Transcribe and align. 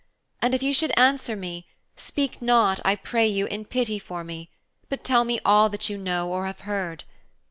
And 0.41 0.55
if 0.55 0.63
you 0.63 0.73
should 0.73 0.97
answer 0.97 1.35
me, 1.35 1.67
speak 1.95 2.41
not, 2.41 2.79
I 2.83 2.95
pray 2.95 3.27
you, 3.27 3.45
in 3.45 3.65
pity 3.65 3.99
for 3.99 4.23
me, 4.23 4.49
but 4.89 5.03
tell 5.03 5.23
me 5.25 5.39
all 5.45 5.69
you 5.79 5.95
know 5.95 6.27
or 6.27 6.47
have 6.47 6.61
heard. 6.61 7.03